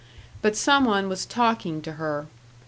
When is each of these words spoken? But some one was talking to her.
But 0.41 0.55
some 0.55 0.85
one 0.85 1.09
was 1.09 1.27
talking 1.27 1.79
to 1.83 1.91
her. 1.91 2.25